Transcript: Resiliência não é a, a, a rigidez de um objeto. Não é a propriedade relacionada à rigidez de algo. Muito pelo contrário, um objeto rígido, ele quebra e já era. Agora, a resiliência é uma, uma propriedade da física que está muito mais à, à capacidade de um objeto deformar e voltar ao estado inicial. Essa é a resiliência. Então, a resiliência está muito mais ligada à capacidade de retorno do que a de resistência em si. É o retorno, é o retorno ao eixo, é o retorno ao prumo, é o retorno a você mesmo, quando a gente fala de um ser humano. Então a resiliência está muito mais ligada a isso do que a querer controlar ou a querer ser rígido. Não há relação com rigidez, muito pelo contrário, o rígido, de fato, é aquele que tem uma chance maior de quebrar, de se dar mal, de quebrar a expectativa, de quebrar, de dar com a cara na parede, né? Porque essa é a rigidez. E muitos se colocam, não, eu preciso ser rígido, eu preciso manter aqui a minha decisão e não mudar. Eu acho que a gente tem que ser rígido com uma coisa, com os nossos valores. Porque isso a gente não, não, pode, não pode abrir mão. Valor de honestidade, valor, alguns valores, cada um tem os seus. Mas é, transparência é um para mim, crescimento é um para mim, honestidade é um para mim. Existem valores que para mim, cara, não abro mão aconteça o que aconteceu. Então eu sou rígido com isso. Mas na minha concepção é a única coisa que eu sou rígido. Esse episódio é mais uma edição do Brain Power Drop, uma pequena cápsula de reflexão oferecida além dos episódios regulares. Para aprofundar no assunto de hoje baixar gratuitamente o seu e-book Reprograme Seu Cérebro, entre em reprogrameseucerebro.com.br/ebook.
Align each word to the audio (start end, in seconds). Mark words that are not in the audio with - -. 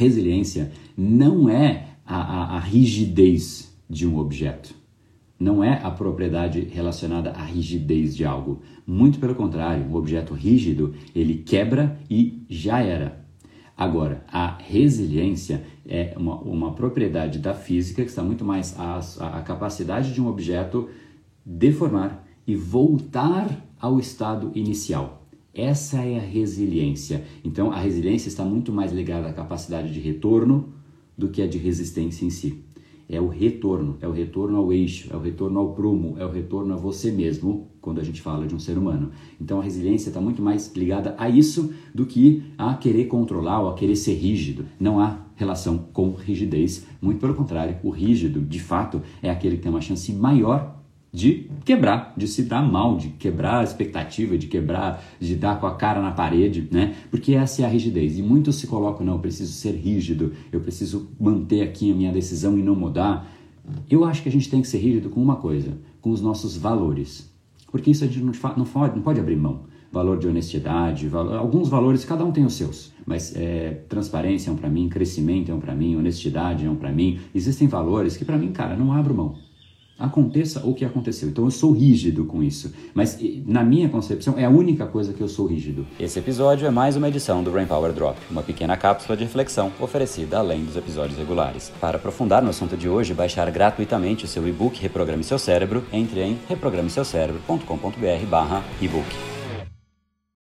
Resiliência 0.00 0.72
não 0.96 1.46
é 1.46 1.88
a, 2.06 2.16
a, 2.16 2.56
a 2.56 2.58
rigidez 2.58 3.76
de 3.86 4.08
um 4.08 4.16
objeto. 4.16 4.74
Não 5.38 5.62
é 5.62 5.74
a 5.74 5.90
propriedade 5.90 6.58
relacionada 6.72 7.32
à 7.32 7.44
rigidez 7.44 8.16
de 8.16 8.24
algo. 8.24 8.62
Muito 8.86 9.18
pelo 9.18 9.34
contrário, 9.34 9.84
um 9.84 9.94
objeto 9.94 10.32
rígido, 10.32 10.94
ele 11.14 11.34
quebra 11.34 12.00
e 12.08 12.42
já 12.48 12.80
era. 12.80 13.26
Agora, 13.76 14.24
a 14.32 14.56
resiliência 14.56 15.66
é 15.86 16.14
uma, 16.16 16.36
uma 16.36 16.72
propriedade 16.72 17.38
da 17.38 17.52
física 17.52 18.02
que 18.02 18.08
está 18.08 18.22
muito 18.22 18.42
mais 18.42 18.74
à, 18.80 19.00
à 19.20 19.42
capacidade 19.42 20.14
de 20.14 20.22
um 20.22 20.28
objeto 20.28 20.88
deformar 21.44 22.26
e 22.46 22.56
voltar 22.56 23.66
ao 23.78 24.00
estado 24.00 24.50
inicial. 24.54 25.26
Essa 25.54 25.98
é 26.02 26.16
a 26.16 26.22
resiliência. 26.22 27.24
Então, 27.44 27.72
a 27.72 27.78
resiliência 27.78 28.28
está 28.28 28.44
muito 28.44 28.72
mais 28.72 28.92
ligada 28.92 29.28
à 29.28 29.32
capacidade 29.32 29.92
de 29.92 29.98
retorno 29.98 30.72
do 31.18 31.28
que 31.28 31.42
a 31.42 31.46
de 31.46 31.58
resistência 31.58 32.24
em 32.24 32.30
si. 32.30 32.64
É 33.08 33.20
o 33.20 33.26
retorno, 33.26 33.96
é 34.00 34.06
o 34.06 34.12
retorno 34.12 34.56
ao 34.56 34.72
eixo, 34.72 35.12
é 35.12 35.16
o 35.16 35.20
retorno 35.20 35.58
ao 35.58 35.74
prumo, 35.74 36.14
é 36.16 36.24
o 36.24 36.30
retorno 36.30 36.72
a 36.72 36.76
você 36.76 37.10
mesmo, 37.10 37.66
quando 37.80 38.00
a 38.00 38.04
gente 38.04 38.22
fala 38.22 38.46
de 38.46 38.54
um 38.54 38.60
ser 38.60 38.78
humano. 38.78 39.10
Então 39.40 39.58
a 39.58 39.64
resiliência 39.64 40.10
está 40.10 40.20
muito 40.20 40.40
mais 40.40 40.72
ligada 40.76 41.16
a 41.18 41.28
isso 41.28 41.74
do 41.92 42.06
que 42.06 42.44
a 42.56 42.74
querer 42.74 43.06
controlar 43.06 43.62
ou 43.62 43.68
a 43.68 43.74
querer 43.74 43.96
ser 43.96 44.14
rígido. 44.14 44.64
Não 44.78 45.00
há 45.00 45.18
relação 45.34 45.88
com 45.92 46.12
rigidez, 46.12 46.86
muito 47.02 47.18
pelo 47.18 47.34
contrário, 47.34 47.78
o 47.82 47.90
rígido, 47.90 48.40
de 48.40 48.60
fato, 48.60 49.02
é 49.20 49.28
aquele 49.28 49.56
que 49.56 49.62
tem 49.62 49.72
uma 49.72 49.80
chance 49.80 50.12
maior 50.12 50.79
de 51.12 51.50
quebrar, 51.64 52.14
de 52.16 52.28
se 52.28 52.42
dar 52.44 52.62
mal, 52.62 52.96
de 52.96 53.08
quebrar 53.08 53.60
a 53.60 53.64
expectativa, 53.64 54.38
de 54.38 54.46
quebrar, 54.46 55.02
de 55.18 55.34
dar 55.34 55.58
com 55.58 55.66
a 55.66 55.74
cara 55.74 56.00
na 56.00 56.12
parede, 56.12 56.68
né? 56.70 56.94
Porque 57.10 57.34
essa 57.34 57.62
é 57.62 57.64
a 57.64 57.68
rigidez. 57.68 58.18
E 58.18 58.22
muitos 58.22 58.56
se 58.56 58.66
colocam, 58.66 59.04
não, 59.04 59.14
eu 59.14 59.18
preciso 59.18 59.52
ser 59.52 59.72
rígido, 59.72 60.32
eu 60.52 60.60
preciso 60.60 61.10
manter 61.18 61.62
aqui 61.62 61.90
a 61.90 61.94
minha 61.94 62.12
decisão 62.12 62.56
e 62.56 62.62
não 62.62 62.76
mudar. 62.76 63.28
Eu 63.90 64.04
acho 64.04 64.22
que 64.22 64.28
a 64.28 64.32
gente 64.32 64.48
tem 64.48 64.62
que 64.62 64.68
ser 64.68 64.78
rígido 64.78 65.10
com 65.10 65.20
uma 65.20 65.36
coisa, 65.36 65.78
com 66.00 66.10
os 66.10 66.20
nossos 66.20 66.56
valores. 66.56 67.28
Porque 67.70 67.90
isso 67.90 68.04
a 68.04 68.06
gente 68.06 68.20
não, 68.20 68.32
não, 68.56 68.64
pode, 68.64 68.96
não 68.96 69.02
pode 69.02 69.20
abrir 69.20 69.36
mão. 69.36 69.68
Valor 69.92 70.16
de 70.18 70.28
honestidade, 70.28 71.08
valor, 71.08 71.34
alguns 71.34 71.68
valores, 71.68 72.04
cada 72.04 72.24
um 72.24 72.30
tem 72.30 72.44
os 72.44 72.54
seus. 72.54 72.92
Mas 73.04 73.34
é, 73.34 73.82
transparência 73.88 74.48
é 74.48 74.52
um 74.52 74.56
para 74.56 74.68
mim, 74.68 74.88
crescimento 74.88 75.50
é 75.50 75.54
um 75.54 75.58
para 75.58 75.74
mim, 75.74 75.96
honestidade 75.96 76.64
é 76.64 76.70
um 76.70 76.76
para 76.76 76.92
mim. 76.92 77.18
Existem 77.34 77.66
valores 77.66 78.16
que 78.16 78.24
para 78.24 78.38
mim, 78.38 78.52
cara, 78.52 78.76
não 78.76 78.92
abro 78.92 79.12
mão 79.12 79.49
aconteça 80.00 80.66
o 80.66 80.74
que 80.74 80.84
aconteceu. 80.84 81.28
Então 81.28 81.44
eu 81.44 81.50
sou 81.50 81.72
rígido 81.72 82.24
com 82.24 82.42
isso. 82.42 82.72
Mas 82.94 83.18
na 83.46 83.62
minha 83.62 83.88
concepção 83.88 84.36
é 84.38 84.44
a 84.44 84.50
única 84.50 84.86
coisa 84.86 85.12
que 85.12 85.20
eu 85.20 85.28
sou 85.28 85.46
rígido. 85.46 85.86
Esse 85.98 86.18
episódio 86.18 86.66
é 86.66 86.70
mais 86.70 86.96
uma 86.96 87.08
edição 87.08 87.44
do 87.44 87.50
Brain 87.50 87.66
Power 87.66 87.92
Drop, 87.92 88.18
uma 88.30 88.42
pequena 88.42 88.76
cápsula 88.76 89.16
de 89.16 89.24
reflexão 89.24 89.72
oferecida 89.78 90.38
além 90.38 90.64
dos 90.64 90.76
episódios 90.76 91.18
regulares. 91.18 91.70
Para 91.80 91.98
aprofundar 91.98 92.42
no 92.42 92.50
assunto 92.50 92.76
de 92.76 92.88
hoje 92.88 93.14
baixar 93.14 93.48
gratuitamente 93.50 94.24
o 94.24 94.28
seu 94.28 94.46
e-book 94.48 94.80
Reprograme 94.80 95.22
Seu 95.22 95.38
Cérebro, 95.38 95.84
entre 95.92 96.20
em 96.20 96.38
reprogrameseucerebro.com.br/ebook. 96.48 99.39